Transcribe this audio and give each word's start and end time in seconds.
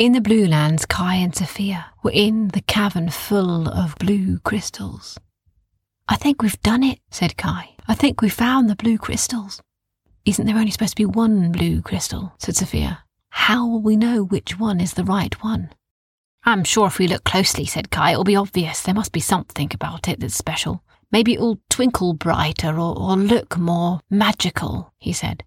In 0.00 0.12
the 0.12 0.22
Blue 0.22 0.46
Lands, 0.46 0.86
Kai 0.86 1.16
and 1.16 1.36
Sophia 1.36 1.92
were 2.02 2.10
in 2.10 2.48
the 2.48 2.62
cavern 2.62 3.10
full 3.10 3.68
of 3.68 3.96
blue 3.96 4.38
crystals. 4.38 5.18
I 6.08 6.16
think 6.16 6.40
we've 6.40 6.58
done 6.62 6.82
it, 6.82 7.00
said 7.10 7.36
Kai. 7.36 7.76
I 7.86 7.94
think 7.94 8.22
we 8.22 8.30
found 8.30 8.70
the 8.70 8.76
blue 8.76 8.96
crystals. 8.96 9.60
Isn't 10.24 10.46
there 10.46 10.56
only 10.56 10.70
supposed 10.70 10.96
to 10.96 11.02
be 11.02 11.04
one 11.04 11.52
blue 11.52 11.82
crystal? 11.82 12.32
said 12.38 12.56
Sophia. 12.56 13.04
How 13.28 13.66
will 13.66 13.82
we 13.82 13.94
know 13.94 14.24
which 14.24 14.58
one 14.58 14.80
is 14.80 14.94
the 14.94 15.04
right 15.04 15.34
one? 15.44 15.68
I'm 16.44 16.64
sure 16.64 16.86
if 16.86 16.98
we 16.98 17.06
look 17.06 17.24
closely, 17.24 17.66
said 17.66 17.90
Kai, 17.90 18.12
it'll 18.12 18.24
be 18.24 18.36
obvious. 18.36 18.80
There 18.80 18.94
must 18.94 19.12
be 19.12 19.20
something 19.20 19.70
about 19.74 20.08
it 20.08 20.18
that's 20.18 20.34
special. 20.34 20.82
Maybe 21.12 21.34
it'll 21.34 21.60
twinkle 21.68 22.14
brighter 22.14 22.80
or, 22.80 22.98
or 22.98 23.18
look 23.18 23.58
more 23.58 24.00
magical, 24.08 24.94
he 24.96 25.12
said. 25.12 25.44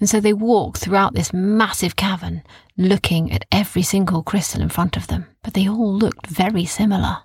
And 0.00 0.08
so 0.08 0.18
they 0.18 0.32
walked 0.32 0.78
throughout 0.78 1.14
this 1.14 1.32
massive 1.32 1.94
cavern, 1.94 2.42
looking 2.76 3.30
at 3.30 3.44
every 3.52 3.82
single 3.82 4.22
crystal 4.22 4.62
in 4.62 4.70
front 4.70 4.96
of 4.96 5.06
them, 5.08 5.26
but 5.42 5.52
they 5.52 5.68
all 5.68 5.94
looked 5.94 6.26
very 6.26 6.64
similar. 6.64 7.18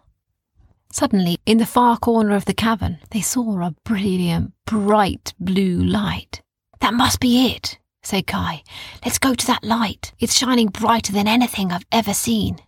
Suddenly, 0.92 1.38
in 1.46 1.58
the 1.58 1.66
far 1.66 1.98
corner 1.98 2.36
of 2.36 2.46
the 2.46 2.54
cavern, 2.54 3.00
they 3.12 3.22
saw 3.22 3.62
a 3.62 3.76
brilliant, 3.84 4.54
bright 4.66 5.34
blue 5.40 5.78
light. 5.78 6.42
That 6.82 6.94
must 6.94 7.20
be 7.20 7.48
it, 7.48 7.80
said 8.04 8.28
Kai. 8.28 8.64
Let's 9.04 9.20
go 9.20 9.34
to 9.34 9.48
that 9.48 9.64
light. 9.64 10.14
It's 10.20 10.38
shining 10.38 10.68
brighter 10.68 11.14
than 11.14 11.28
anything 11.28 11.72
I've 11.72 11.86
ever 11.92 12.14
seen. 12.14 12.60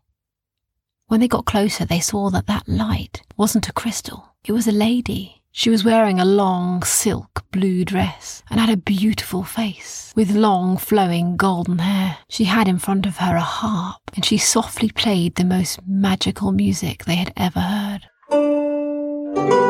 When 1.07 1.19
they 1.19 1.27
got 1.27 1.45
closer, 1.45 1.85
they 1.85 1.99
saw 1.99 2.29
that 2.31 2.47
that 2.47 2.67
light 2.67 3.23
wasn't 3.37 3.69
a 3.69 3.73
crystal. 3.73 4.35
It 4.45 4.51
was 4.51 4.67
a 4.67 4.73
lady 4.73 5.36
she 5.57 5.71
was 5.71 5.83
wearing 5.83 6.19
a 6.19 6.23
long 6.23 6.83
silk 6.83 7.43
blue 7.51 7.83
dress 7.83 8.43
and 8.47 8.59
had 8.59 8.69
a 8.69 8.77
beautiful 8.77 9.43
face 9.43 10.13
with 10.15 10.29
long 10.29 10.77
flowing 10.77 11.35
golden 11.35 11.79
hair. 11.79 12.19
She 12.29 12.43
had 12.43 12.67
in 12.67 12.77
front 12.77 13.07
of 13.07 13.17
her 13.17 13.35
a 13.35 13.41
harp 13.41 13.99
and 14.13 14.23
she 14.23 14.37
softly 14.37 14.91
played 14.91 15.33
the 15.33 15.43
most 15.43 15.79
magical 15.87 16.51
music 16.51 17.05
they 17.05 17.15
had 17.15 17.33
ever 17.35 17.59
heard. 17.59 19.66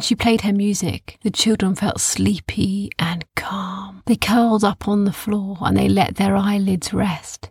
When 0.00 0.06
she 0.06 0.16
played 0.16 0.40
her 0.40 0.52
music, 0.54 1.18
the 1.24 1.30
children 1.30 1.74
felt 1.74 2.00
sleepy 2.00 2.90
and 2.98 3.22
calm. 3.36 4.02
They 4.06 4.16
curled 4.16 4.64
up 4.64 4.88
on 4.88 5.04
the 5.04 5.12
floor 5.12 5.58
and 5.60 5.76
they 5.76 5.90
let 5.90 6.16
their 6.16 6.36
eyelids 6.36 6.94
rest. 6.94 7.50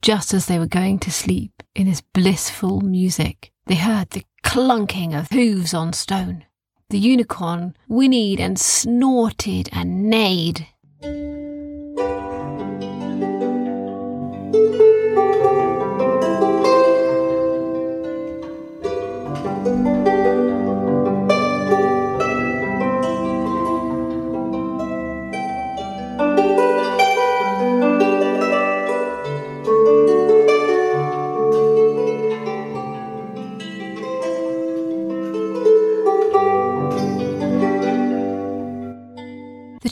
Just 0.00 0.32
as 0.32 0.46
they 0.46 0.60
were 0.60 0.68
going 0.68 1.00
to 1.00 1.10
sleep 1.10 1.64
in 1.74 1.88
this 1.88 2.02
blissful 2.02 2.82
music, 2.82 3.50
they 3.66 3.74
heard 3.74 4.10
the 4.10 4.22
clunking 4.44 5.18
of 5.18 5.28
hooves 5.30 5.74
on 5.74 5.92
stone. 5.92 6.44
The 6.90 7.00
unicorn 7.00 7.74
whinnied 7.88 8.38
and 8.38 8.60
snorted 8.60 9.68
and 9.72 10.08
neighed. 10.08 10.68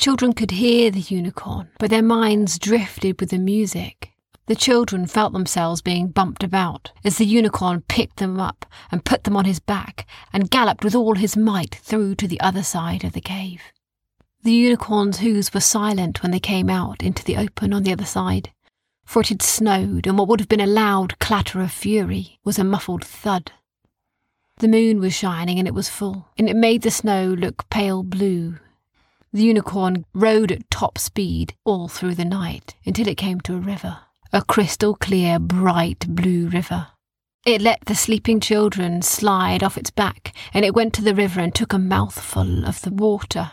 Children 0.04 0.34
could 0.34 0.50
hear 0.50 0.90
the 0.90 1.00
unicorn, 1.00 1.66
but 1.78 1.88
their 1.88 2.02
minds 2.02 2.58
drifted 2.58 3.18
with 3.18 3.30
the 3.30 3.38
music. 3.38 4.10
The 4.48 4.54
children 4.54 5.06
felt 5.06 5.32
themselves 5.32 5.80
being 5.80 6.08
bumped 6.08 6.44
about 6.44 6.92
as 7.02 7.16
the 7.16 7.24
unicorn 7.24 7.82
picked 7.88 8.18
them 8.18 8.38
up 8.38 8.66
and 8.92 9.02
put 9.02 9.24
them 9.24 9.34
on 9.34 9.46
his 9.46 9.60
back 9.60 10.06
and 10.30 10.50
galloped 10.50 10.84
with 10.84 10.94
all 10.94 11.14
his 11.14 11.38
might 11.38 11.76
through 11.76 12.16
to 12.16 12.28
the 12.28 12.38
other 12.42 12.62
side 12.62 13.02
of 13.02 13.14
the 13.14 13.20
cave. 13.22 13.62
The 14.42 14.52
unicorn's 14.52 15.20
hoofs 15.20 15.54
were 15.54 15.60
silent 15.60 16.22
when 16.22 16.32
they 16.32 16.38
came 16.38 16.68
out 16.68 17.02
into 17.02 17.24
the 17.24 17.38
open 17.38 17.72
on 17.72 17.84
the 17.84 17.92
other 17.92 18.04
side, 18.04 18.52
for 19.06 19.22
it 19.22 19.28
had 19.28 19.40
snowed, 19.40 20.06
and 20.06 20.18
what 20.18 20.28
would 20.28 20.40
have 20.40 20.50
been 20.50 20.60
a 20.60 20.66
loud 20.66 21.18
clatter 21.18 21.62
of 21.62 21.72
fury 21.72 22.38
was 22.44 22.58
a 22.58 22.64
muffled 22.64 23.06
thud. 23.06 23.52
The 24.58 24.68
moon 24.68 25.00
was 25.00 25.14
shining 25.14 25.58
and 25.58 25.66
it 25.66 25.72
was 25.72 25.88
full, 25.88 26.28
and 26.36 26.46
it 26.46 26.56
made 26.56 26.82
the 26.82 26.90
snow 26.90 27.28
look 27.28 27.70
pale 27.70 28.02
blue 28.02 28.58
the 29.34 29.42
unicorn 29.42 30.04
rode 30.14 30.52
at 30.52 30.70
top 30.70 30.96
speed 30.96 31.54
all 31.64 31.88
through 31.88 32.14
the 32.14 32.24
night 32.24 32.76
until 32.86 33.08
it 33.08 33.16
came 33.16 33.40
to 33.40 33.56
a 33.56 33.58
river, 33.58 33.98
a 34.32 34.40
crystal 34.42 34.94
clear, 34.94 35.40
bright 35.40 36.06
blue 36.08 36.46
river. 36.48 36.86
It 37.44 37.60
let 37.60 37.84
the 37.86 37.96
sleeping 37.96 38.38
children 38.38 39.02
slide 39.02 39.64
off 39.64 39.76
its 39.76 39.90
back, 39.90 40.34
and 40.54 40.64
it 40.64 40.74
went 40.74 40.94
to 40.94 41.02
the 41.02 41.16
river 41.16 41.40
and 41.40 41.52
took 41.52 41.72
a 41.72 41.78
mouthful 41.80 42.64
of 42.64 42.80
the 42.82 42.92
water. 42.92 43.50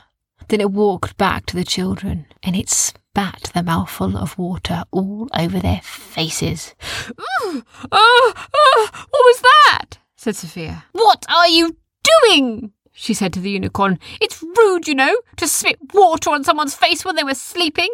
Then 0.50 0.62
it 0.62 0.72
walked 0.72 1.18
back 1.18 1.48
to 1.48 1.56
the 1.56 1.64
children, 1.64 2.28
and 2.44 2.56
it 2.56 2.70
spat 2.70 3.50
the 3.56 3.64
mouthful 3.64 4.16
of 4.16 4.38
water 4.38 4.84
all 4.92 5.30
over 5.36 5.60
their 5.60 5.82
faces. 5.84 6.76
Oh, 7.18 7.64
oh, 7.92 8.34
oh, 8.54 8.90
what 8.94 9.10
was 9.12 9.42
that? 9.42 9.98
said 10.16 10.36
Sophia. 10.36 10.86
What 10.92 11.26
are 11.28 11.48
you 11.48 11.76
doing? 12.04 12.72
She 12.94 13.14
said 13.14 13.34
to 13.34 13.40
the 13.40 13.52
unicorn. 13.52 14.00
It's 14.20 14.44
rude, 14.44 14.88
you 14.88 14.96
know, 14.96 15.18
to 15.38 15.48
spit 15.48 15.78
water 15.94 16.30
on 16.30 16.44
someone's 16.44 16.76
face 16.76 17.06
when 17.06 17.16
they 17.16 17.24
were 17.24 17.34
sleeping. 17.34 17.90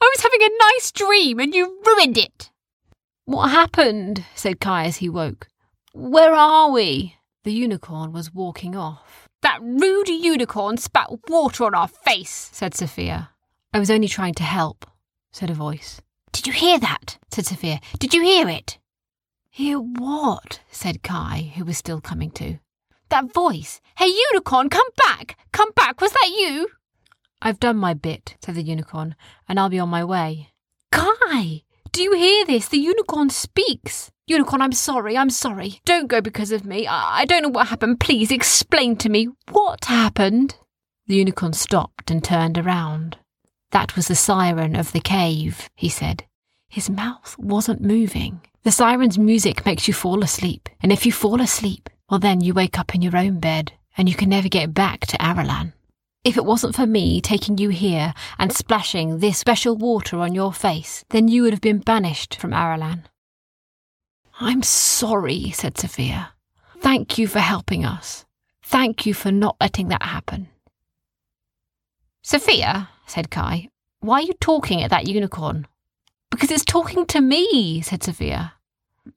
I 0.00 0.10
was 0.14 0.22
having 0.22 0.40
a 0.42 0.58
nice 0.72 0.90
dream 0.92 1.38
and 1.40 1.54
you 1.54 1.80
ruined 1.86 2.16
it. 2.16 2.50
What 3.24 3.50
happened? 3.50 4.24
said 4.34 4.60
Kai 4.60 4.86
as 4.86 4.96
he 4.96 5.08
woke. 5.08 5.48
Where 5.92 6.32
are 6.34 6.70
we? 6.70 7.16
The 7.44 7.52
unicorn 7.52 8.12
was 8.12 8.34
walking 8.34 8.74
off. 8.74 9.28
That 9.42 9.60
rude 9.62 10.08
unicorn 10.08 10.76
spat 10.76 11.10
water 11.28 11.64
on 11.64 11.74
our 11.74 11.88
face, 11.88 12.50
said 12.52 12.74
Sophia. 12.74 13.30
I 13.72 13.78
was 13.78 13.90
only 13.90 14.08
trying 14.08 14.34
to 14.34 14.42
help, 14.42 14.86
said 15.32 15.50
a 15.50 15.54
voice. 15.54 16.00
Did 16.32 16.46
you 16.46 16.52
hear 16.52 16.78
that? 16.78 17.18
said 17.30 17.46
Sophia. 17.46 17.80
Did 17.98 18.14
you 18.14 18.22
hear 18.22 18.48
it? 18.48 18.78
Hear 19.50 19.78
what? 19.78 20.60
said 20.70 21.02
Kai, 21.02 21.52
who 21.56 21.64
was 21.64 21.78
still 21.78 22.00
coming 22.00 22.30
to. 22.32 22.58
That 23.10 23.32
voice! 23.34 23.80
Hey, 23.98 24.06
unicorn, 24.06 24.70
come 24.70 24.86
back! 24.96 25.36
Come 25.52 25.70
back! 25.74 26.00
Was 26.00 26.12
that 26.12 26.30
you? 26.30 26.68
I've 27.42 27.60
done 27.60 27.76
my 27.76 27.92
bit, 27.92 28.36
said 28.44 28.54
the 28.54 28.62
unicorn, 28.62 29.16
and 29.48 29.58
I'll 29.58 29.68
be 29.68 29.80
on 29.80 29.88
my 29.88 30.04
way. 30.04 30.50
Kai! 30.92 31.62
Do 31.92 32.02
you 32.02 32.14
hear 32.14 32.46
this? 32.46 32.68
The 32.68 32.78
unicorn 32.78 33.30
speaks. 33.30 34.12
Unicorn, 34.28 34.62
I'm 34.62 34.72
sorry, 34.72 35.16
I'm 35.16 35.30
sorry. 35.30 35.80
Don't 35.84 36.06
go 36.06 36.20
because 36.20 36.52
of 36.52 36.64
me. 36.64 36.86
I, 36.86 37.22
I 37.22 37.24
don't 37.24 37.42
know 37.42 37.48
what 37.48 37.66
happened. 37.66 37.98
Please 37.98 38.30
explain 38.30 38.94
to 38.98 39.08
me. 39.08 39.28
What 39.50 39.86
happened? 39.86 40.54
The 41.08 41.16
unicorn 41.16 41.52
stopped 41.52 42.12
and 42.12 42.22
turned 42.22 42.58
around. 42.58 43.16
That 43.72 43.96
was 43.96 44.06
the 44.06 44.14
siren 44.14 44.76
of 44.76 44.92
the 44.92 45.00
cave, 45.00 45.68
he 45.74 45.88
said. 45.88 46.24
His 46.68 46.88
mouth 46.88 47.34
wasn't 47.38 47.82
moving. 47.82 48.42
The 48.62 48.70
siren's 48.70 49.18
music 49.18 49.66
makes 49.66 49.88
you 49.88 49.94
fall 49.94 50.22
asleep, 50.22 50.68
and 50.80 50.92
if 50.92 51.04
you 51.04 51.10
fall 51.10 51.40
asleep, 51.40 51.90
well, 52.10 52.20
then 52.20 52.40
you 52.40 52.52
wake 52.52 52.78
up 52.78 52.94
in 52.94 53.02
your 53.02 53.16
own 53.16 53.38
bed 53.38 53.72
and 53.96 54.08
you 54.08 54.14
can 54.14 54.28
never 54.28 54.48
get 54.48 54.74
back 54.74 55.00
to 55.06 55.16
Aralan. 55.18 55.72
If 56.24 56.36
it 56.36 56.44
wasn't 56.44 56.74
for 56.74 56.86
me 56.86 57.20
taking 57.20 57.56
you 57.56 57.70
here 57.70 58.12
and 58.38 58.52
splashing 58.52 59.18
this 59.18 59.38
special 59.38 59.76
water 59.76 60.18
on 60.18 60.34
your 60.34 60.52
face, 60.52 61.04
then 61.10 61.28
you 61.28 61.42
would 61.42 61.52
have 61.52 61.60
been 61.60 61.78
banished 61.78 62.34
from 62.34 62.50
Aralan. 62.50 63.04
I'm 64.40 64.62
sorry, 64.62 65.50
said 65.50 65.78
Sophia. 65.78 66.32
Thank 66.80 67.16
you 67.16 67.28
for 67.28 67.38
helping 67.38 67.84
us. 67.84 68.24
Thank 68.62 69.06
you 69.06 69.14
for 69.14 69.30
not 69.30 69.56
letting 69.60 69.88
that 69.88 70.02
happen. 70.02 70.48
Sophia, 72.22 72.88
said 73.06 73.30
Kai, 73.30 73.68
why 74.00 74.20
are 74.20 74.22
you 74.22 74.34
talking 74.40 74.82
at 74.82 74.90
that 74.90 75.06
unicorn? 75.06 75.66
Because 76.30 76.50
it's 76.50 76.64
talking 76.64 77.06
to 77.06 77.20
me, 77.20 77.80
said 77.82 78.02
Sophia. 78.02 78.54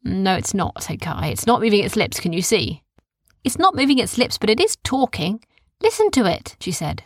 No, 0.03 0.35
it's 0.35 0.53
not, 0.53 0.83
said 0.83 1.01
Kai. 1.01 1.27
It's 1.27 1.47
not 1.47 1.61
moving 1.61 1.83
its 1.83 1.95
lips, 1.95 2.19
can 2.19 2.33
you 2.33 2.41
see? 2.41 2.82
It's 3.43 3.59
not 3.59 3.75
moving 3.75 3.99
its 3.99 4.17
lips, 4.17 4.37
but 4.37 4.49
it 4.49 4.59
is 4.59 4.77
talking. 4.83 5.43
Listen 5.81 6.11
to 6.11 6.25
it, 6.25 6.55
she 6.59 6.71
said. 6.71 7.03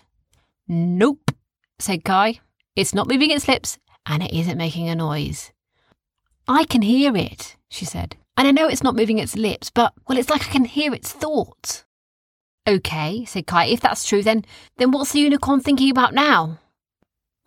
Nope, 0.67 1.31
said 1.79 2.03
Kai. 2.03 2.39
It's 2.75 2.93
not 2.93 3.07
moving 3.07 3.31
its 3.31 3.47
lips, 3.47 3.79
and 4.05 4.21
it 4.21 4.33
isn't 4.33 4.57
making 4.57 4.87
a 4.87 4.95
noise. 4.95 5.51
I 6.47 6.63
can 6.63 6.81
hear 6.81 7.15
it, 7.15 7.55
she 7.69 7.85
said. 7.85 8.15
And 8.37 8.47
I 8.47 8.51
know 8.51 8.67
it's 8.67 8.83
not 8.83 8.95
moving 8.95 9.17
its 9.17 9.35
lips, 9.35 9.71
but, 9.71 9.93
well, 10.07 10.17
it's 10.17 10.29
like 10.29 10.47
I 10.47 10.51
can 10.51 10.65
hear 10.65 10.93
its 10.93 11.11
thoughts. 11.11 11.85
Okay, 12.67 13.25
said 13.25 13.47
Kai. 13.47 13.65
If 13.65 13.79
that's 13.79 14.07
true, 14.07 14.21
then 14.21 14.43
then 14.75 14.91
what's 14.91 15.13
the 15.13 15.19
unicorn 15.21 15.61
thinking 15.61 15.89
about 15.89 16.13
now? 16.13 16.59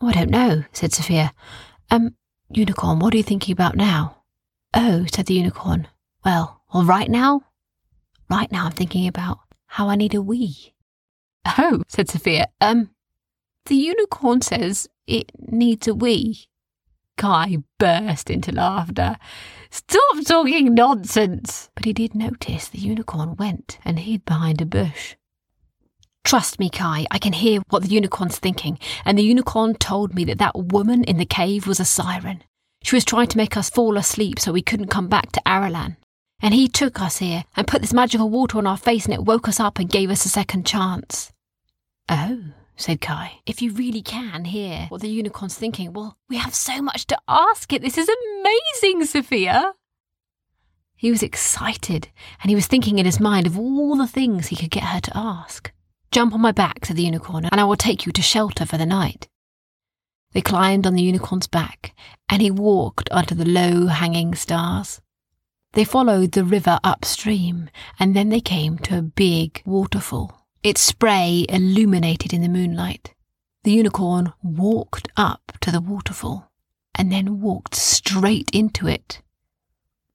Oh, 0.00 0.08
I 0.08 0.12
don't 0.12 0.30
know, 0.30 0.64
said 0.72 0.92
Sophia. 0.92 1.32
Um, 1.90 2.14
unicorn, 2.50 2.98
what 2.98 3.12
are 3.12 3.18
you 3.18 3.22
thinking 3.22 3.52
about 3.52 3.76
now? 3.76 4.22
Oh, 4.72 5.04
said 5.12 5.26
the 5.26 5.34
unicorn. 5.34 5.88
Well, 6.24 6.62
well, 6.72 6.84
right 6.84 7.10
now? 7.10 7.42
Right 8.30 8.50
now 8.52 8.66
I'm 8.66 8.72
thinking 8.72 9.08
about 9.08 9.40
how 9.66 9.88
I 9.88 9.96
need 9.96 10.14
a 10.14 10.22
wee. 10.22 10.72
Oh, 11.58 11.82
said 11.88 12.08
Sophia. 12.08 12.46
Um, 12.60 12.90
the 13.66 13.74
unicorn 13.74 14.40
says 14.40 14.88
it 15.06 15.32
needs 15.38 15.88
a 15.88 15.94
wee. 15.94 16.46
Kai 17.16 17.58
burst 17.78 18.30
into 18.30 18.52
laughter. 18.52 19.16
Stop 19.70 20.24
talking 20.24 20.74
nonsense! 20.74 21.70
But 21.74 21.84
he 21.84 21.92
did 21.92 22.14
notice 22.14 22.68
the 22.68 22.78
unicorn 22.78 23.36
went 23.36 23.78
and 23.84 23.98
hid 23.98 24.24
behind 24.24 24.60
a 24.60 24.66
bush. 24.66 25.16
Trust 26.24 26.58
me, 26.58 26.70
Kai, 26.70 27.06
I 27.10 27.18
can 27.18 27.32
hear 27.32 27.60
what 27.68 27.82
the 27.82 27.88
unicorn's 27.88 28.38
thinking, 28.38 28.78
and 29.04 29.18
the 29.18 29.24
unicorn 29.24 29.74
told 29.74 30.14
me 30.14 30.24
that 30.24 30.38
that 30.38 30.56
woman 30.56 31.02
in 31.04 31.16
the 31.16 31.26
cave 31.26 31.66
was 31.66 31.80
a 31.80 31.84
siren. 31.84 32.44
She 32.82 32.96
was 32.96 33.04
trying 33.04 33.28
to 33.28 33.36
make 33.36 33.56
us 33.56 33.70
fall 33.70 33.96
asleep 33.96 34.38
so 34.38 34.52
we 34.52 34.62
couldn't 34.62 34.88
come 34.88 35.08
back 35.08 35.32
to 35.32 35.42
Aralan. 35.46 35.96
And 36.42 36.54
he 36.54 36.68
took 36.68 37.00
us 37.00 37.18
here 37.18 37.44
and 37.56 37.66
put 37.66 37.82
this 37.82 37.92
magical 37.92 38.30
water 38.30 38.58
on 38.58 38.66
our 38.66 38.76
face 38.76 39.04
and 39.04 39.14
it 39.14 39.24
woke 39.24 39.48
us 39.48 39.60
up 39.60 39.78
and 39.78 39.88
gave 39.88 40.10
us 40.10 40.24
a 40.24 40.30
second 40.30 40.66
chance. 40.66 41.32
Oh, 42.08 42.40
said 42.76 43.00
Kai. 43.00 43.40
If 43.46 43.60
you 43.60 43.72
really 43.72 44.02
can 44.02 44.46
hear 44.46 44.86
what 44.88 45.02
the 45.02 45.08
unicorn's 45.08 45.54
thinking, 45.54 45.92
well, 45.92 46.16
we 46.28 46.38
have 46.38 46.54
so 46.54 46.80
much 46.80 47.06
to 47.08 47.18
ask 47.28 47.72
it. 47.72 47.82
This 47.82 47.98
is 47.98 48.08
amazing, 48.08 49.04
Sophia. 49.04 49.74
He 50.96 51.10
was 51.10 51.22
excited, 51.22 52.08
and 52.42 52.50
he 52.50 52.54
was 52.54 52.66
thinking 52.66 52.98
in 52.98 53.06
his 53.06 53.20
mind 53.20 53.46
of 53.46 53.58
all 53.58 53.96
the 53.96 54.06
things 54.06 54.48
he 54.48 54.56
could 54.56 54.70
get 54.70 54.84
her 54.84 55.00
to 55.00 55.16
ask. 55.16 55.72
Jump 56.10 56.34
on 56.34 56.40
my 56.40 56.52
back, 56.52 56.84
said 56.84 56.96
the 56.96 57.04
unicorn, 57.04 57.46
and 57.46 57.60
I 57.60 57.64
will 57.64 57.76
take 57.76 58.04
you 58.04 58.12
to 58.12 58.20
shelter 58.20 58.66
for 58.66 58.76
the 58.76 58.84
night. 58.84 59.28
They 60.32 60.42
climbed 60.42 60.86
on 60.86 60.94
the 60.94 61.02
unicorn's 61.02 61.46
back, 61.46 61.94
and 62.28 62.42
he 62.42 62.50
walked 62.50 63.08
under 63.10 63.34
the 63.34 63.46
low 63.46 63.86
hanging 63.86 64.34
stars. 64.34 65.00
They 65.72 65.84
followed 65.84 66.32
the 66.32 66.44
river 66.44 66.78
upstream, 66.82 67.70
and 67.98 68.14
then 68.16 68.28
they 68.28 68.40
came 68.40 68.78
to 68.78 68.98
a 68.98 69.02
big 69.02 69.62
waterfall 69.64 70.40
its 70.62 70.80
spray 70.80 71.46
illuminated 71.48 72.32
in 72.32 72.42
the 72.42 72.48
moonlight. 72.48 73.14
The 73.64 73.72
unicorn 73.72 74.32
walked 74.42 75.08
up 75.16 75.52
to 75.60 75.70
the 75.70 75.80
waterfall 75.80 76.50
and 76.94 77.10
then 77.10 77.40
walked 77.40 77.74
straight 77.74 78.50
into 78.52 78.86
it. 78.86 79.22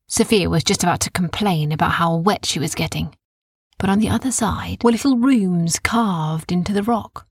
Sophia 0.08 0.50
was 0.50 0.64
just 0.64 0.84
about 0.84 1.00
to 1.02 1.10
complain 1.10 1.72
about 1.72 1.94
how 1.94 2.16
wet 2.16 2.46
she 2.46 2.60
was 2.60 2.76
getting, 2.76 3.16
but 3.80 3.90
on 3.90 4.00
the 4.00 4.10
other 4.10 4.32
side 4.32 4.84
were 4.84 4.92
little 4.92 5.18
rooms 5.18 5.80
carved 5.80 6.52
into 6.52 6.74
the 6.74 6.84
rock. 6.84 7.28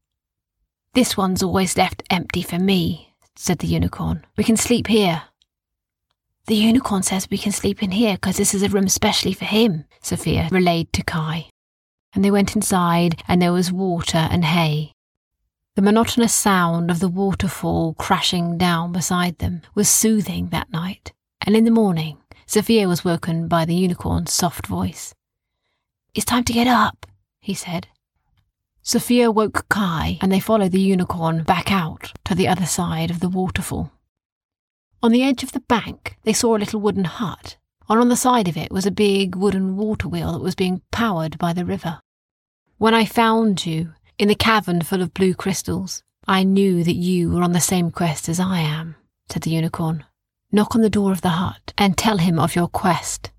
This 0.94 1.16
one's 1.16 1.42
always 1.42 1.76
left 1.76 2.02
empty 2.10 2.42
for 2.42 2.58
me, 2.58 3.14
said 3.36 3.60
the 3.60 3.66
unicorn. 3.66 4.24
We 4.36 4.44
can 4.44 4.56
sleep 4.56 4.88
here. 4.88 5.22
The 6.46 6.56
unicorn 6.56 7.02
says 7.02 7.28
we 7.30 7.38
can 7.38 7.52
sleep 7.52 7.82
in 7.82 7.92
here 7.92 8.14
because 8.14 8.36
this 8.36 8.54
is 8.54 8.62
a 8.62 8.68
room 8.68 8.88
specially 8.88 9.32
for 9.32 9.46
him, 9.46 9.84
Sophia 10.02 10.48
relayed 10.50 10.92
to 10.92 11.02
Kai 11.02 11.48
and 12.14 12.24
they 12.24 12.30
went 12.30 12.54
inside, 12.54 13.22
and 13.26 13.42
there 13.42 13.52
was 13.52 13.72
water 13.72 14.28
and 14.30 14.44
hay. 14.44 14.92
The 15.74 15.82
monotonous 15.82 16.32
sound 16.32 16.90
of 16.90 17.00
the 17.00 17.08
waterfall 17.08 17.94
crashing 17.94 18.56
down 18.56 18.92
beside 18.92 19.38
them 19.38 19.62
was 19.74 19.88
soothing 19.88 20.48
that 20.48 20.70
night, 20.70 21.12
and 21.40 21.56
in 21.56 21.64
the 21.64 21.70
morning, 21.70 22.18
Sophia 22.46 22.86
was 22.86 23.04
woken 23.04 23.48
by 23.48 23.64
the 23.64 23.74
unicorn's 23.74 24.32
soft 24.32 24.66
voice. 24.66 25.14
It's 26.14 26.24
time 26.24 26.44
to 26.44 26.52
get 26.52 26.68
up, 26.68 27.06
he 27.40 27.54
said. 27.54 27.88
Sophia 28.82 29.32
woke 29.32 29.68
Kai, 29.68 30.18
and 30.20 30.30
they 30.30 30.40
followed 30.40 30.70
the 30.70 30.80
unicorn 30.80 31.42
back 31.42 31.72
out 31.72 32.12
to 32.24 32.34
the 32.34 32.46
other 32.46 32.66
side 32.66 33.10
of 33.10 33.18
the 33.18 33.28
waterfall. 33.28 33.90
On 35.04 35.12
the 35.12 35.22
edge 35.22 35.42
of 35.42 35.52
the 35.52 35.60
bank, 35.60 36.16
they 36.22 36.32
saw 36.32 36.56
a 36.56 36.60
little 36.60 36.80
wooden 36.80 37.04
hut, 37.04 37.58
and 37.90 38.00
on 38.00 38.08
the 38.08 38.16
side 38.16 38.48
of 38.48 38.56
it 38.56 38.72
was 38.72 38.86
a 38.86 38.90
big 38.90 39.36
wooden 39.36 39.76
water 39.76 40.08
wheel 40.08 40.32
that 40.32 40.40
was 40.40 40.54
being 40.54 40.80
powered 40.92 41.36
by 41.36 41.52
the 41.52 41.66
river. 41.66 42.00
When 42.78 42.94
I 42.94 43.04
found 43.04 43.66
you 43.66 43.92
in 44.18 44.28
the 44.28 44.34
cavern 44.34 44.80
full 44.80 45.02
of 45.02 45.12
blue 45.12 45.34
crystals, 45.34 46.02
I 46.26 46.42
knew 46.42 46.82
that 46.84 46.94
you 46.94 47.30
were 47.30 47.42
on 47.42 47.52
the 47.52 47.60
same 47.60 47.90
quest 47.90 48.30
as 48.30 48.40
I 48.40 48.60
am, 48.60 48.96
said 49.28 49.42
the 49.42 49.50
unicorn. 49.50 50.06
Knock 50.50 50.74
on 50.74 50.80
the 50.80 50.88
door 50.88 51.12
of 51.12 51.20
the 51.20 51.36
hut 51.36 51.74
and 51.76 51.98
tell 51.98 52.16
him 52.16 52.38
of 52.38 52.56
your 52.56 52.68
quest. 52.68 53.30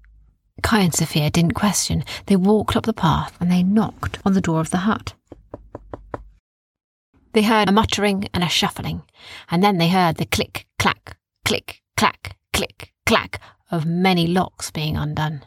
Kai 0.62 0.81
and 0.81 0.94
Sophia 0.94 1.31
didn't 1.31 1.56
question. 1.56 2.03
They 2.27 2.35
walked 2.35 2.75
up 2.75 2.85
the 2.85 2.94
path 2.94 3.35
and 3.41 3.51
they 3.51 3.63
knocked 3.63 4.19
on 4.23 4.33
the 4.33 4.39
door 4.39 4.59
of 4.59 4.69
the 4.69 4.85
hut. 4.85 5.15
They 7.33 7.41
heard 7.41 7.69
a 7.69 7.71
muttering 7.71 8.29
and 8.35 8.44
a 8.44 8.50
shuffling, 8.50 9.01
and 9.50 9.63
then 9.63 9.79
they 9.79 9.89
heard 9.89 10.17
the 10.17 10.27
click, 10.27 10.67
clack, 10.77 11.17
click, 11.45 11.81
clack, 11.95 12.38
click, 12.53 12.92
clack 13.06 13.39
of 13.71 13.86
many 13.86 14.27
locks 14.27 14.71
being 14.71 14.97
undone. 14.97 15.45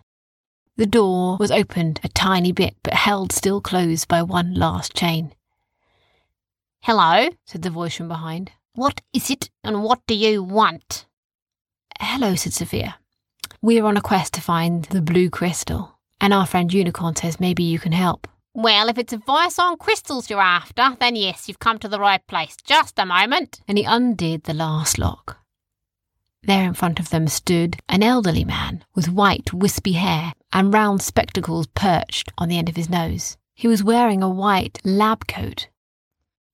The 0.76 0.86
door 0.86 1.36
was 1.38 1.50
opened 1.50 2.00
a 2.04 2.08
tiny 2.08 2.52
bit, 2.52 2.76
but 2.84 2.94
held 2.94 3.32
still 3.32 3.60
closed 3.60 4.06
by 4.06 4.22
one 4.22 4.54
last 4.54 4.94
chain. 4.94 5.34
Hello, 6.82 7.28
said 7.44 7.62
the 7.62 7.70
voice 7.70 7.96
from 7.96 8.06
behind. 8.06 8.52
What 8.74 9.00
is 9.12 9.28
it, 9.28 9.50
and 9.64 9.82
what 9.82 10.00
do 10.06 10.14
you 10.14 10.42
want? 10.42 11.04
Hello, 12.00 12.36
said 12.36 12.52
Sophia. 12.52 12.96
We 13.60 13.80
are 13.80 13.86
on 13.86 13.96
a 13.96 14.00
quest 14.00 14.34
to 14.34 14.40
find 14.40 14.84
the 14.84 15.02
blue 15.02 15.30
crystal, 15.30 15.98
and 16.20 16.32
our 16.32 16.46
friend 16.46 16.72
Unicorn 16.72 17.16
says 17.16 17.40
maybe 17.40 17.64
you 17.64 17.80
can 17.80 17.90
help. 17.90 18.28
Well, 18.54 18.88
if 18.88 18.98
it's 18.98 19.12
advice 19.12 19.58
on 19.58 19.76
crystals 19.78 20.30
you're 20.30 20.40
after, 20.40 20.96
then 21.00 21.16
yes, 21.16 21.48
you've 21.48 21.58
come 21.58 21.80
to 21.80 21.88
the 21.88 21.98
right 21.98 22.24
place. 22.28 22.56
Just 22.64 23.00
a 23.00 23.04
moment. 23.04 23.60
And 23.66 23.78
he 23.78 23.84
undid 23.84 24.44
the 24.44 24.54
last 24.54 24.96
lock. 24.96 25.38
There 26.42 26.64
in 26.64 26.74
front 26.74 27.00
of 27.00 27.10
them 27.10 27.28
stood 27.28 27.78
an 27.88 28.02
elderly 28.02 28.44
man 28.44 28.84
with 28.94 29.08
white, 29.08 29.52
wispy 29.52 29.92
hair 29.92 30.32
and 30.52 30.72
round 30.72 31.02
spectacles 31.02 31.66
perched 31.68 32.32
on 32.38 32.48
the 32.48 32.58
end 32.58 32.68
of 32.68 32.76
his 32.76 32.88
nose. 32.88 33.36
He 33.54 33.68
was 33.68 33.82
wearing 33.82 34.22
a 34.22 34.30
white 34.30 34.78
lab 34.84 35.26
coat. 35.26 35.68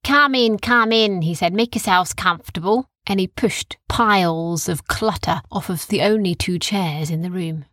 Come 0.02 0.34
in, 0.34 0.58
come 0.58 0.92
in, 0.92 1.22
he 1.22 1.34
said. 1.34 1.54
Make 1.54 1.74
yourselves 1.74 2.14
comfortable. 2.14 2.88
And 3.06 3.20
he 3.20 3.26
pushed 3.26 3.76
piles 3.88 4.68
of 4.68 4.86
clutter 4.86 5.42
off 5.52 5.68
of 5.68 5.86
the 5.88 6.02
only 6.02 6.34
two 6.34 6.58
chairs 6.58 7.10
in 7.10 7.20
the 7.20 7.30
room. 7.30 7.66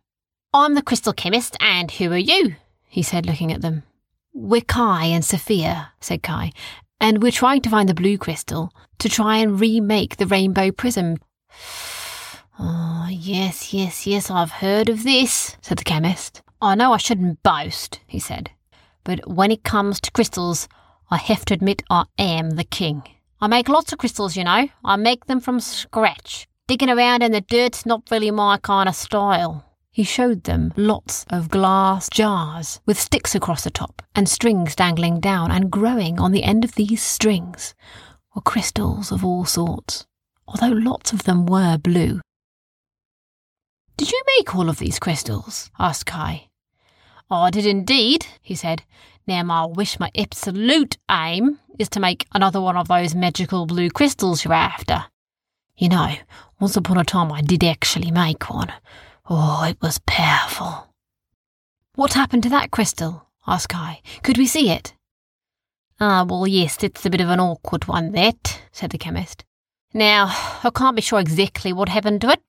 I'm 0.52 0.74
the 0.74 0.82
crystal 0.82 1.14
chemist, 1.14 1.56
and 1.60 1.90
who 1.90 2.12
are 2.12 2.18
you? 2.18 2.56
he 2.86 3.02
said, 3.02 3.24
looking 3.24 3.50
at 3.50 3.62
them. 3.62 3.84
We're 4.34 4.60
Kai 4.60 5.06
and 5.06 5.24
Sophia, 5.24 5.92
said 6.00 6.22
Kai, 6.22 6.52
and 7.00 7.22
we're 7.22 7.32
trying 7.32 7.62
to 7.62 7.70
find 7.70 7.88
the 7.88 7.94
blue 7.94 8.18
crystal 8.18 8.70
to 8.98 9.08
try 9.08 9.38
and 9.38 9.58
remake 9.58 10.18
the 10.18 10.26
rainbow 10.26 10.70
prism. 10.70 11.16
Oh, 12.58 13.08
yes, 13.10 13.72
yes, 13.72 14.06
yes, 14.06 14.30
I've 14.30 14.50
heard 14.50 14.88
of 14.88 15.04
this, 15.04 15.56
said 15.60 15.78
the 15.78 15.84
chemist. 15.84 16.42
I 16.60 16.74
know 16.74 16.92
I 16.92 16.98
shouldn't 16.98 17.42
boast, 17.42 18.00
he 18.06 18.18
said, 18.18 18.50
but 19.04 19.26
when 19.28 19.50
it 19.50 19.64
comes 19.64 20.00
to 20.00 20.10
crystals, 20.10 20.68
I 21.10 21.16
have 21.16 21.44
to 21.46 21.54
admit 21.54 21.82
I 21.90 22.04
am 22.18 22.50
the 22.50 22.64
king. 22.64 23.02
I 23.40 23.48
make 23.48 23.68
lots 23.68 23.92
of 23.92 23.98
crystals, 23.98 24.36
you 24.36 24.44
know. 24.44 24.68
I 24.84 24.96
make 24.96 25.26
them 25.26 25.40
from 25.40 25.60
scratch. 25.60 26.46
Digging 26.68 26.90
around 26.90 27.22
in 27.22 27.32
the 27.32 27.40
dirt's 27.40 27.84
not 27.84 28.08
really 28.10 28.30
my 28.30 28.58
kind 28.58 28.88
of 28.88 28.94
style. 28.94 29.64
He 29.90 30.04
showed 30.04 30.44
them 30.44 30.72
lots 30.76 31.26
of 31.28 31.50
glass 31.50 32.08
jars 32.08 32.80
with 32.86 32.98
sticks 33.00 33.34
across 33.34 33.64
the 33.64 33.70
top 33.70 34.00
and 34.14 34.28
strings 34.28 34.74
dangling 34.76 35.20
down, 35.20 35.50
and 35.50 35.70
growing 35.70 36.20
on 36.20 36.32
the 36.32 36.44
end 36.44 36.64
of 36.64 36.76
these 36.76 37.02
strings 37.02 37.74
were 38.34 38.40
crystals 38.40 39.10
of 39.10 39.24
all 39.24 39.44
sorts, 39.44 40.06
although 40.46 40.74
lots 40.74 41.12
of 41.12 41.24
them 41.24 41.44
were 41.44 41.76
blue. 41.76 42.20
Did 43.96 44.10
you 44.10 44.22
make 44.38 44.54
all 44.54 44.68
of 44.68 44.78
these 44.78 44.98
crystals? 44.98 45.70
asked 45.78 46.06
Kai. 46.06 46.48
I 47.30 47.50
did 47.50 47.66
indeed, 47.66 48.26
he 48.40 48.54
said. 48.54 48.82
Now 49.26 49.42
my 49.42 49.64
wish, 49.64 49.98
my 50.00 50.10
absolute 50.16 50.98
aim, 51.10 51.58
is 51.78 51.88
to 51.90 52.00
make 52.00 52.26
another 52.34 52.60
one 52.60 52.76
of 52.76 52.88
those 52.88 53.14
magical 53.14 53.66
blue 53.66 53.90
crystals 53.90 54.44
you're 54.44 54.52
after. 54.52 55.04
You 55.76 55.88
know, 55.88 56.14
once 56.60 56.76
upon 56.76 56.98
a 56.98 57.04
time 57.04 57.32
I 57.32 57.40
did 57.40 57.64
actually 57.64 58.10
make 58.10 58.50
one. 58.50 58.72
Oh, 59.28 59.64
it 59.64 59.78
was 59.80 60.00
powerful. 60.06 60.88
What 61.94 62.14
happened 62.14 62.42
to 62.44 62.48
that 62.50 62.70
crystal? 62.70 63.28
asked 63.46 63.68
Kai. 63.68 64.00
Could 64.22 64.38
we 64.38 64.46
see 64.46 64.70
it? 64.70 64.94
Ah, 66.00 66.24
well, 66.28 66.46
yes, 66.46 66.82
it's 66.82 67.06
a 67.06 67.10
bit 67.10 67.20
of 67.20 67.28
an 67.28 67.40
awkward 67.40 67.86
one, 67.86 68.12
that, 68.12 68.60
said 68.72 68.90
the 68.90 68.98
chemist. 68.98 69.44
Now, 69.94 70.26
I 70.64 70.70
can't 70.74 70.96
be 70.96 71.02
sure 71.02 71.20
exactly 71.20 71.72
what 71.72 71.90
happened 71.90 72.22
to 72.22 72.30
it. 72.30 72.42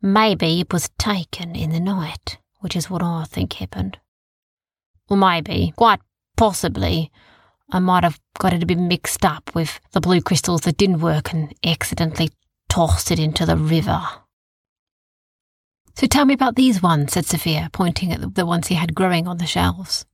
Maybe 0.00 0.60
it 0.60 0.72
was 0.72 0.88
taken 0.98 1.54
in 1.54 1.70
the 1.70 1.80
night, 1.80 2.38
which 2.60 2.74
is 2.74 2.88
what 2.88 3.02
I 3.02 3.24
think 3.24 3.54
happened. 3.54 3.98
Or 5.08 5.16
maybe, 5.16 5.74
quite 5.76 6.00
possibly, 6.36 7.12
I 7.70 7.80
might 7.80 8.04
have 8.04 8.18
got 8.38 8.54
it 8.54 8.62
a 8.62 8.66
bit 8.66 8.78
mixed 8.78 9.24
up 9.24 9.54
with 9.54 9.78
the 9.92 10.00
blue 10.00 10.22
crystals 10.22 10.62
that 10.62 10.78
didn't 10.78 11.00
work 11.00 11.32
and 11.32 11.54
accidentally 11.64 12.30
tossed 12.68 13.10
it 13.10 13.18
into 13.18 13.44
the 13.44 13.56
river. 13.56 14.02
So 15.96 16.06
tell 16.06 16.24
me 16.24 16.34
about 16.34 16.56
these 16.56 16.82
ones, 16.82 17.12
said 17.12 17.26
Sophia, 17.26 17.70
pointing 17.72 18.12
at 18.12 18.34
the 18.34 18.46
ones 18.46 18.68
he 18.68 18.74
had 18.74 18.94
growing 18.94 19.26
on 19.26 19.38
the 19.38 19.46
shelves. 19.46 20.06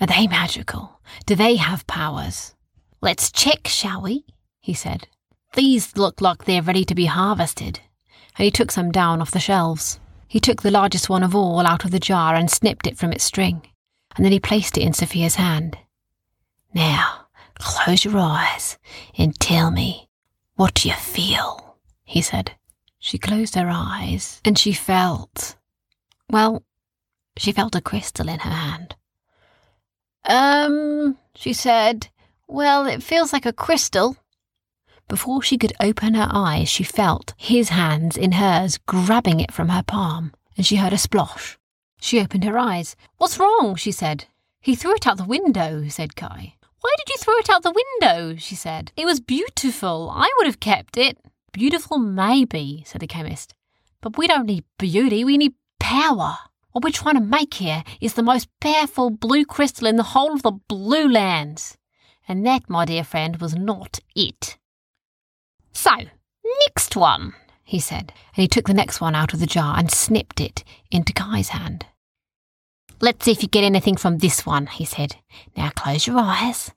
Are 0.00 0.06
they 0.06 0.26
magical? 0.26 1.00
Do 1.26 1.34
they 1.34 1.56
have 1.56 1.86
powers? 1.86 2.54
Let's 3.02 3.30
check, 3.30 3.66
shall 3.66 4.02
we? 4.02 4.24
he 4.60 4.74
said. 4.74 5.08
These 5.54 5.96
look 5.96 6.20
like 6.20 6.44
they're 6.44 6.62
ready 6.62 6.84
to 6.84 6.94
be 6.94 7.06
harvested. 7.06 7.80
And 8.38 8.44
he 8.44 8.50
took 8.50 8.70
some 8.70 8.92
down 8.92 9.20
off 9.20 9.32
the 9.32 9.40
shelves. 9.40 9.98
He 10.28 10.38
took 10.38 10.62
the 10.62 10.70
largest 10.70 11.08
one 11.08 11.24
of 11.24 11.34
all 11.34 11.66
out 11.66 11.84
of 11.84 11.90
the 11.90 11.98
jar 11.98 12.36
and 12.36 12.50
snipped 12.50 12.86
it 12.86 12.96
from 12.96 13.12
its 13.12 13.24
string, 13.24 13.62
and 14.16 14.24
then 14.24 14.30
he 14.30 14.38
placed 14.38 14.78
it 14.78 14.82
in 14.82 14.92
Sophia's 14.92 15.34
hand. 15.34 15.76
Now, 16.72 17.26
close 17.58 18.04
your 18.04 18.16
eyes 18.16 18.78
and 19.18 19.38
tell 19.40 19.72
me 19.72 20.08
what 20.54 20.74
do 20.74 20.88
you 20.88 20.94
feel, 20.94 21.78
he 22.04 22.22
said. 22.22 22.52
She 23.00 23.18
closed 23.18 23.56
her 23.56 23.68
eyes 23.68 24.40
and 24.44 24.56
she 24.56 24.72
felt. 24.72 25.56
Well, 26.28 26.62
she 27.36 27.50
felt 27.50 27.74
a 27.74 27.80
crystal 27.80 28.28
in 28.28 28.38
her 28.38 28.50
hand. 28.50 28.94
Um, 30.24 31.18
she 31.34 31.52
said, 31.54 32.08
well, 32.46 32.86
it 32.86 33.02
feels 33.02 33.32
like 33.32 33.46
a 33.46 33.52
crystal. 33.52 34.16
Before 35.10 35.42
she 35.42 35.58
could 35.58 35.72
open 35.80 36.14
her 36.14 36.28
eyes, 36.30 36.68
she 36.68 36.84
felt 36.84 37.34
his 37.36 37.70
hands 37.70 38.16
in 38.16 38.30
hers 38.30 38.78
grabbing 38.78 39.40
it 39.40 39.50
from 39.50 39.70
her 39.70 39.82
palm, 39.82 40.32
and 40.56 40.64
she 40.64 40.76
heard 40.76 40.92
a 40.92 40.96
splosh. 40.96 41.56
She 42.00 42.20
opened 42.20 42.44
her 42.44 42.56
eyes. 42.56 42.94
What's 43.16 43.36
wrong? 43.36 43.74
she 43.74 43.90
said. 43.90 44.26
He 44.60 44.76
threw 44.76 44.94
it 44.94 45.08
out 45.08 45.16
the 45.16 45.24
window, 45.24 45.88
said 45.88 46.14
Kai. 46.14 46.54
Why 46.80 46.94
did 46.96 47.08
you 47.08 47.16
throw 47.18 47.34
it 47.38 47.50
out 47.50 47.64
the 47.64 47.74
window? 47.74 48.36
she 48.36 48.54
said. 48.54 48.92
It 48.96 49.04
was 49.04 49.18
beautiful. 49.18 50.12
I 50.14 50.30
would 50.38 50.46
have 50.46 50.60
kept 50.60 50.96
it. 50.96 51.18
Beautiful, 51.50 51.98
maybe, 51.98 52.84
said 52.86 53.00
the 53.00 53.08
chemist. 53.08 53.52
But 54.00 54.16
we 54.16 54.28
don't 54.28 54.46
need 54.46 54.62
beauty, 54.78 55.24
we 55.24 55.38
need 55.38 55.54
power. 55.80 56.38
What 56.70 56.84
we're 56.84 56.90
trying 56.90 57.16
to 57.16 57.20
make 57.20 57.54
here 57.54 57.82
is 58.00 58.14
the 58.14 58.22
most 58.22 58.48
powerful 58.60 59.10
blue 59.10 59.44
crystal 59.44 59.88
in 59.88 59.96
the 59.96 60.14
whole 60.14 60.34
of 60.34 60.42
the 60.42 60.52
Blue 60.52 61.08
Lands. 61.08 61.76
And 62.28 62.46
that, 62.46 62.70
my 62.70 62.84
dear 62.84 63.02
friend, 63.02 63.38
was 63.38 63.56
not 63.56 63.98
it. 64.14 64.56
So, 65.72 65.90
next 66.66 66.96
one, 66.96 67.34
he 67.62 67.78
said, 67.78 68.12
and 68.34 68.42
he 68.42 68.48
took 68.48 68.66
the 68.66 68.74
next 68.74 69.00
one 69.00 69.14
out 69.14 69.32
of 69.32 69.40
the 69.40 69.46
jar 69.46 69.78
and 69.78 69.90
snipped 69.90 70.40
it 70.40 70.64
into 70.90 71.12
Kai's 71.12 71.50
hand. 71.50 71.86
Let's 73.00 73.24
see 73.24 73.32
if 73.32 73.42
you 73.42 73.48
get 73.48 73.64
anything 73.64 73.96
from 73.96 74.18
this 74.18 74.44
one, 74.44 74.66
he 74.66 74.84
said. 74.84 75.16
Now 75.56 75.70
close 75.70 76.06
your 76.06 76.18
eyes. 76.18 76.70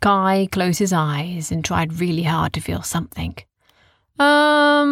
Kai 0.00 0.48
closed 0.50 0.80
his 0.80 0.92
eyes 0.92 1.52
and 1.52 1.64
tried 1.64 2.00
really 2.00 2.24
hard 2.24 2.52
to 2.54 2.60
feel 2.60 2.82
something. 2.82 3.36
Um, 4.18 4.90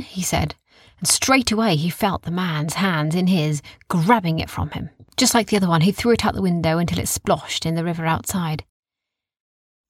he 0.00 0.22
said, 0.22 0.54
and 1.00 1.08
straight 1.08 1.52
away 1.52 1.76
he 1.76 1.90
felt 1.90 2.22
the 2.22 2.30
man's 2.30 2.74
hands 2.74 3.14
in 3.14 3.26
his, 3.26 3.60
grabbing 3.88 4.38
it 4.38 4.48
from 4.48 4.70
him. 4.70 4.90
Just 5.16 5.34
like 5.34 5.48
the 5.48 5.56
other 5.56 5.68
one, 5.68 5.82
he 5.82 5.92
threw 5.92 6.12
it 6.12 6.24
out 6.24 6.34
the 6.34 6.42
window 6.42 6.78
until 6.78 6.98
it 6.98 7.08
sploshed 7.08 7.66
in 7.66 7.74
the 7.74 7.84
river 7.84 8.06
outside. 8.06 8.64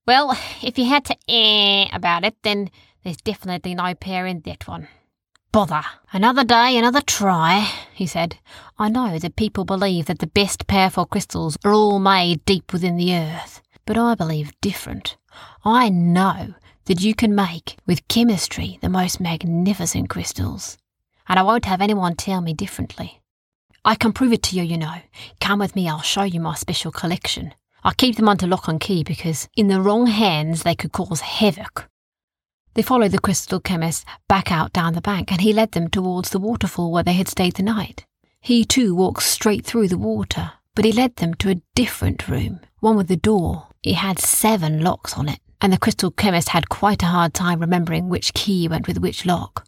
Well, 0.06 0.36
if 0.62 0.78
you 0.78 0.86
had 0.86 1.04
to 1.06 1.16
eh 1.28 1.88
about 1.92 2.24
it, 2.24 2.36
then 2.42 2.70
there's 3.02 3.16
definitely 3.18 3.74
no 3.74 3.94
pair 3.94 4.26
in 4.26 4.40
that 4.40 4.66
one. 4.66 4.88
Bother. 5.52 5.82
Another 6.12 6.44
day, 6.44 6.76
another 6.76 7.00
try, 7.00 7.68
he 7.92 8.06
said. 8.06 8.38
I 8.78 8.88
know 8.88 9.18
that 9.18 9.36
people 9.36 9.64
believe 9.64 10.06
that 10.06 10.20
the 10.20 10.26
best 10.26 10.66
powerful 10.66 11.06
crystals 11.06 11.56
are 11.64 11.72
all 11.72 11.98
made 11.98 12.44
deep 12.44 12.72
within 12.72 12.96
the 12.96 13.14
earth, 13.14 13.60
but 13.84 13.98
I 13.98 14.14
believe 14.14 14.52
different. 14.60 15.16
I 15.64 15.88
know 15.88 16.54
that 16.84 17.00
you 17.00 17.14
can 17.14 17.34
make, 17.34 17.76
with 17.86 18.06
chemistry, 18.08 18.78
the 18.80 18.88
most 18.88 19.20
magnificent 19.20 20.08
crystals 20.08 20.78
and 21.30 21.38
I 21.38 21.42
won't 21.42 21.66
have 21.66 21.80
anyone 21.80 22.16
tell 22.16 22.40
me 22.40 22.52
differently. 22.52 23.20
I 23.84 23.94
can 23.94 24.12
prove 24.12 24.32
it 24.32 24.42
to 24.44 24.56
you, 24.56 24.64
you 24.64 24.76
know. 24.76 24.96
Come 25.40 25.60
with 25.60 25.76
me, 25.76 25.88
I'll 25.88 26.02
show 26.02 26.24
you 26.24 26.40
my 26.40 26.56
special 26.56 26.90
collection. 26.90 27.54
I 27.82 27.94
keep 27.94 28.16
them 28.16 28.28
under 28.28 28.46
lock 28.46 28.68
and 28.68 28.80
key 28.80 29.02
because 29.02 29.48
in 29.56 29.68
the 29.68 29.80
wrong 29.80 30.06
hands 30.06 30.62
they 30.62 30.74
could 30.74 30.92
cause 30.92 31.20
havoc. 31.20 31.88
They 32.74 32.82
followed 32.82 33.12
the 33.12 33.18
crystal 33.18 33.60
chemist 33.60 34.04
back 34.28 34.52
out 34.52 34.72
down 34.72 34.94
the 34.94 35.00
bank 35.00 35.32
and 35.32 35.40
he 35.40 35.52
led 35.52 35.72
them 35.72 35.88
towards 35.88 36.30
the 36.30 36.38
waterfall 36.38 36.92
where 36.92 37.02
they 37.02 37.14
had 37.14 37.28
stayed 37.28 37.54
the 37.54 37.62
night. 37.62 38.04
He 38.40 38.64
too 38.64 38.94
walked 38.94 39.22
straight 39.22 39.64
through 39.64 39.88
the 39.88 39.98
water, 39.98 40.52
but 40.74 40.84
he 40.84 40.92
led 40.92 41.16
them 41.16 41.34
to 41.34 41.50
a 41.50 41.62
different 41.74 42.28
room, 42.28 42.60
one 42.78 42.96
with 42.96 43.10
a 43.10 43.16
door. 43.16 43.68
It 43.82 43.96
had 43.96 44.18
seven 44.18 44.82
locks 44.82 45.16
on 45.16 45.28
it, 45.28 45.40
and 45.60 45.72
the 45.72 45.78
crystal 45.78 46.10
chemist 46.10 46.50
had 46.50 46.68
quite 46.68 47.02
a 47.02 47.06
hard 47.06 47.34
time 47.34 47.60
remembering 47.60 48.08
which 48.08 48.34
key 48.34 48.68
went 48.68 48.86
with 48.86 48.98
which 48.98 49.26
lock. 49.26 49.66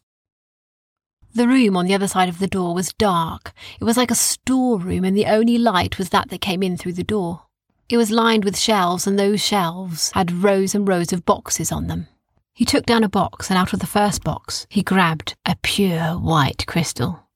The 1.34 1.48
room 1.48 1.76
on 1.76 1.86
the 1.86 1.94
other 1.94 2.08
side 2.08 2.28
of 2.28 2.38
the 2.38 2.46
door 2.46 2.74
was 2.74 2.92
dark. 2.92 3.52
It 3.80 3.84
was 3.84 3.96
like 3.96 4.10
a 4.10 4.14
storeroom, 4.14 5.04
and 5.04 5.16
the 5.16 5.26
only 5.26 5.56
light 5.58 5.98
was 5.98 6.10
that 6.10 6.28
that 6.28 6.40
came 6.42 6.62
in 6.62 6.76
through 6.76 6.92
the 6.92 7.04
door. 7.04 7.46
It 7.92 7.98
was 7.98 8.10
lined 8.10 8.46
with 8.46 8.58
shelves, 8.58 9.06
and 9.06 9.18
those 9.18 9.44
shelves 9.44 10.12
had 10.12 10.42
rows 10.42 10.74
and 10.74 10.88
rows 10.88 11.12
of 11.12 11.26
boxes 11.26 11.70
on 11.70 11.88
them. 11.88 12.08
He 12.54 12.64
took 12.64 12.86
down 12.86 13.04
a 13.04 13.08
box, 13.10 13.50
and 13.50 13.58
out 13.58 13.74
of 13.74 13.80
the 13.80 13.86
first 13.86 14.24
box 14.24 14.66
he 14.70 14.82
grabbed 14.82 15.36
a 15.44 15.56
pure 15.60 16.12
white 16.18 16.66
crystal. 16.66 17.28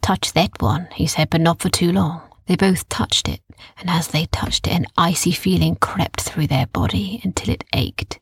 Touch 0.00 0.32
that 0.32 0.62
one, 0.62 0.88
he 0.94 1.06
said, 1.06 1.28
but 1.28 1.42
not 1.42 1.60
for 1.60 1.68
too 1.68 1.92
long. 1.92 2.22
They 2.46 2.56
both 2.56 2.88
touched 2.88 3.28
it, 3.28 3.42
and 3.76 3.90
as 3.90 4.08
they 4.08 4.24
touched 4.24 4.66
it, 4.66 4.72
an 4.72 4.86
icy 4.96 5.32
feeling 5.32 5.76
crept 5.76 6.22
through 6.22 6.46
their 6.46 6.68
body 6.68 7.20
until 7.22 7.52
it 7.52 7.64
ached. 7.74 8.18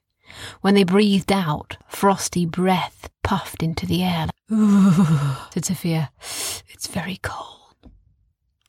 When 0.61 0.75
they 0.75 0.83
breathed 0.83 1.31
out, 1.31 1.77
frosty 1.87 2.47
breath 2.47 3.11
puffed 3.23 3.63
into 3.63 3.87
the 3.87 4.03
air. 4.03 4.27
Ooh, 4.51 5.37
said 5.55 5.67
Sophia. 5.67 6.11
It's 6.21 6.89
very 6.89 7.21
cold. 7.23 7.77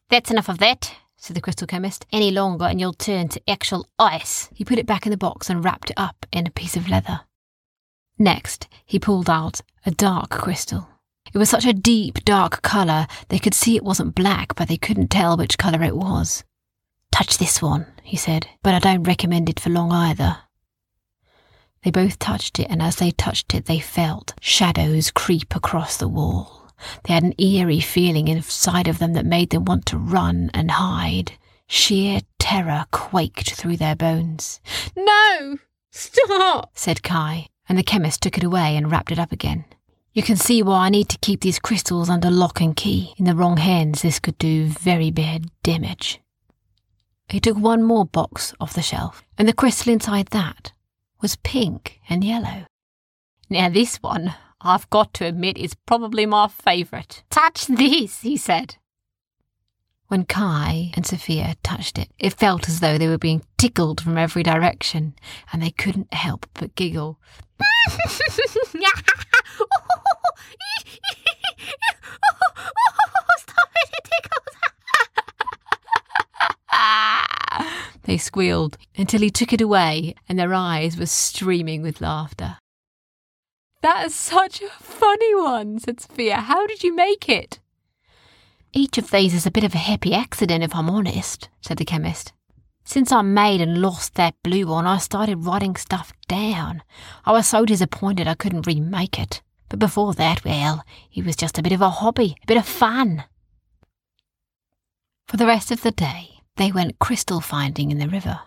That's 0.10 0.30
enough 0.30 0.50
of 0.50 0.60
that, 0.60 0.94
said 1.30 1.36
the 1.36 1.42
crystal 1.42 1.68
chemist. 1.68 2.08
Any 2.12 2.32
longer 2.32 2.66
and 2.66 2.80
you'll 2.80 2.94
turn 2.94 3.28
to 3.30 3.50
actual 3.50 3.88
ice. 4.00 4.50
He 4.52 4.66
put 4.66 4.80
it 4.80 4.88
back 4.88 5.06
in 5.06 5.12
the 5.12 5.18
box 5.18 5.48
and 5.48 5.64
wrapped 5.64 5.92
it 5.92 5.94
up 5.96 6.26
in 6.32 6.48
a 6.48 6.52
piece 6.52 6.76
of 6.76 6.90
leather. 6.90 7.22
Next, 8.18 8.68
he 8.84 8.98
pulled 8.98 9.30
out 9.30 9.62
a 9.86 9.92
dark 9.92 10.32
crystal. 10.32 10.90
It 11.32 11.38
was 11.38 11.48
such 11.48 11.66
a 11.66 11.74
deep, 11.74 12.26
dark 12.26 12.64
colour 12.64 13.06
they 13.28 13.38
could 13.38 13.54
see 13.54 13.76
it 13.76 13.84
wasn't 13.84 14.16
black, 14.16 14.56
but 14.56 14.68
they 14.68 14.76
couldn't 14.78 15.12
tell 15.12 15.38
which 15.38 15.60
colour 15.60 15.84
it 15.84 15.96
was. 15.96 16.44
Touch 17.12 17.38
this 17.38 17.62
one, 17.62 17.86
he 18.02 18.18
said, 18.18 18.48
but 18.64 18.74
I 18.74 18.80
don't 18.80 19.04
recommend 19.04 19.50
it 19.50 19.60
for 19.60 19.70
long 19.70 19.92
either. 19.92 20.38
They 21.84 21.92
both 21.92 22.18
touched 22.18 22.58
it, 22.58 22.72
and 22.72 22.82
as 22.82 22.96
they 22.96 23.12
touched 23.12 23.54
it, 23.54 23.66
they 23.66 23.80
felt 23.80 24.34
shadows 24.42 25.12
creep 25.12 25.56
across 25.56 25.96
the 25.96 26.08
wall. 26.08 26.59
They 27.04 27.14
had 27.14 27.24
an 27.24 27.34
eerie 27.38 27.80
feeling 27.80 28.28
inside 28.28 28.88
of 28.88 29.00
them 29.00 29.14
that 29.14 29.26
made 29.26 29.50
them 29.50 29.66
want 29.66 29.86
to 29.88 29.98
run 29.98 30.50
and 30.54 30.72
hide. 30.72 31.34
Sheer 31.68 32.22
terror 32.40 32.86
quaked 32.92 33.54
through 33.54 33.78
their 33.78 33.96
bones. 33.96 34.60
No! 34.96 35.58
Stop! 35.92 36.72
said 36.74 37.04
Kai, 37.04 37.48
and 37.68 37.78
the 37.78 37.84
chemist 37.84 38.22
took 38.22 38.38
it 38.38 38.44
away 38.44 38.76
and 38.76 38.92
wrapped 38.92 39.12
it 39.12 39.20
up 39.20 39.32
again. 39.32 39.66
You 40.14 40.24
can 40.24 40.36
see 40.36 40.64
why 40.64 40.86
I 40.86 40.90
need 40.90 41.10
to 41.10 41.18
keep 41.20 41.42
these 41.42 41.60
crystals 41.60 42.10
under 42.10 42.32
lock 42.32 42.60
and 42.62 42.76
key. 42.76 43.14
In 43.18 43.26
the 43.26 43.36
wrong 43.36 43.58
hands, 43.58 44.02
this 44.02 44.20
could 44.20 44.38
do 44.38 44.66
very 44.66 45.12
bad 45.12 45.46
damage. 45.62 46.20
He 47.28 47.40
took 47.40 47.58
one 47.58 47.84
more 47.84 48.06
box 48.06 48.54
off 48.60 48.74
the 48.74 48.82
shelf, 48.82 49.24
and 49.38 49.48
the 49.48 49.54
crystal 49.54 49.94
inside 49.94 50.28
that 50.28 50.72
was 51.22 51.36
pink 51.38 52.00
and 52.10 52.24
yellow. 52.24 52.66
Now, 53.50 53.70
this 53.70 53.98
one, 53.98 54.34
I've 54.62 54.90
got 54.90 55.14
to 55.16 55.26
admit, 55.26 55.58
is 55.58 55.74
probably 55.74 56.26
my 56.26 56.48
favourite. 56.48 57.24
Touch 57.30 57.68
this, 57.68 58.22
he 58.22 58.36
said. 58.36 58.76
When 60.08 60.26
Kai 60.26 60.92
and 60.96 61.06
Sophia 61.06 61.56
touched 61.64 62.00
it, 62.00 62.10
it 62.18 62.34
felt 62.34 62.68
as 62.68 62.80
though 62.80 62.98
they 62.98 63.08
were 63.08 63.18
being 63.18 63.44
tickled 63.58 64.02
from 64.02 64.18
every 64.18 64.44
direction, 64.44 65.14
and 65.54 65.62
they 65.62 65.72
couldn't 65.72 66.14
help 66.14 66.48
but 66.56 66.76
giggle. 66.76 67.20
they 78.04 78.18
squealed, 78.18 78.78
until 78.98 79.22
he 79.22 79.30
took 79.30 79.54
it 79.54 79.62
away 79.62 80.16
and 80.28 80.40
their 80.40 80.54
eyes 80.54 80.98
were 80.98 81.06
streaming 81.06 81.84
with 81.84 82.02
laughter. 82.02 82.58
That 83.82 84.06
is 84.06 84.16
such 84.16 84.62
a 84.62 84.70
funny 84.70 85.36
one, 85.36 85.80
said 85.80 86.02
Sophia. 86.02 86.36
How 86.38 86.68
did 86.68 86.84
you 86.84 86.94
make 86.94 87.30
it? 87.30 87.60
Each 88.74 88.98
of 88.98 89.10
these 89.10 89.34
is 89.34 89.46
a 89.46 89.52
bit 89.52 89.64
of 89.64 89.74
a 89.74 89.80
happy 89.80 90.14
accident, 90.14 90.64
if 90.64 90.76
I'm 90.76 90.90
honest, 90.90 91.50
said 91.62 91.78
the 91.78 91.86
chemist. 91.86 92.34
Since 92.84 93.12
I 93.12 93.22
made 93.22 93.62
and 93.62 93.82
lost 93.82 94.16
that 94.16 94.36
blue 94.44 94.68
one, 94.68 94.86
I 94.86 94.98
started 94.98 95.46
writing 95.46 95.76
stuff 95.76 96.12
down. 96.28 96.84
I 97.26 97.32
was 97.32 97.48
so 97.48 97.66
disappointed 97.66 98.28
I 98.28 98.34
couldn't 98.34 98.68
remake 98.68 99.18
it. 99.18 99.42
But 99.70 99.80
before 99.80 100.14
that, 100.16 100.44
well, 100.44 100.84
it 101.14 101.26
was 101.26 101.36
just 101.36 101.58
a 101.58 101.62
bit 101.62 101.72
of 101.72 101.82
a 101.82 101.90
hobby, 101.90 102.36
a 102.44 102.48
bit 102.48 102.58
of 102.58 102.66
fun. 102.66 103.24
For 105.28 105.38
the 105.38 105.46
rest 105.46 105.72
of 105.72 105.84
the 105.84 105.92
day, 105.92 106.42
they 106.58 106.72
went 106.72 107.00
crystal 107.00 107.40
finding 107.40 107.92
in 107.92 108.00
the 108.00 108.10
river. 108.10 108.40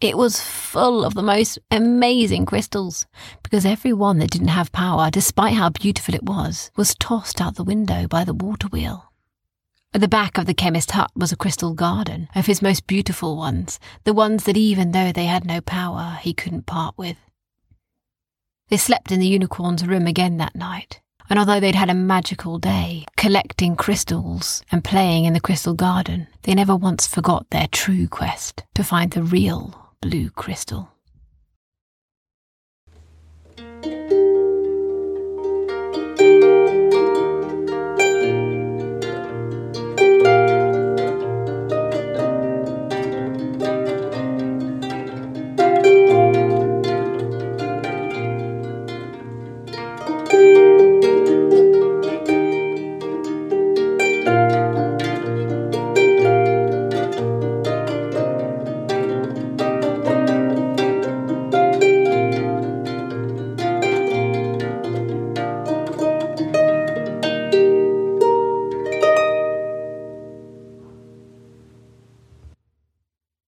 It 0.00 0.16
was 0.16 0.40
full 0.40 1.04
of 1.04 1.12
the 1.12 1.22
most 1.22 1.58
amazing 1.70 2.46
crystals, 2.46 3.06
because 3.42 3.66
every 3.66 3.92
one 3.92 4.16
that 4.18 4.30
didn't 4.30 4.48
have 4.48 4.72
power, 4.72 5.10
despite 5.10 5.52
how 5.52 5.68
beautiful 5.68 6.14
it 6.14 6.22
was, 6.22 6.70
was 6.74 6.94
tossed 6.94 7.38
out 7.38 7.56
the 7.56 7.64
window 7.64 8.08
by 8.08 8.24
the 8.24 8.32
water 8.32 8.68
wheel. 8.68 9.12
At 9.92 10.00
the 10.00 10.08
back 10.08 10.38
of 10.38 10.46
the 10.46 10.54
chemist's 10.54 10.92
hut 10.92 11.10
was 11.14 11.32
a 11.32 11.36
crystal 11.36 11.74
garden 11.74 12.30
of 12.34 12.46
his 12.46 12.62
most 12.62 12.86
beautiful 12.86 13.36
ones, 13.36 13.78
the 14.04 14.14
ones 14.14 14.44
that 14.44 14.56
even 14.56 14.92
though 14.92 15.12
they 15.12 15.26
had 15.26 15.44
no 15.44 15.60
power, 15.60 16.18
he 16.22 16.32
couldn't 16.32 16.64
part 16.64 16.96
with. 16.96 17.18
They 18.70 18.78
slept 18.78 19.12
in 19.12 19.20
the 19.20 19.26
unicorn's 19.26 19.86
room 19.86 20.06
again 20.06 20.38
that 20.38 20.54
night, 20.54 21.02
and 21.28 21.38
although 21.38 21.60
they'd 21.60 21.74
had 21.74 21.90
a 21.90 21.94
magical 21.94 22.58
day, 22.58 23.04
collecting 23.18 23.76
crystals 23.76 24.62
and 24.72 24.82
playing 24.82 25.26
in 25.26 25.34
the 25.34 25.40
crystal 25.40 25.74
garden, 25.74 26.26
they 26.44 26.54
never 26.54 26.74
once 26.74 27.06
forgot 27.06 27.50
their 27.50 27.66
true 27.66 28.08
quest 28.08 28.64
to 28.74 28.82
find 28.82 29.10
the 29.10 29.22
real 29.22 29.89
blue 30.02 30.30
crystal. 30.30 30.88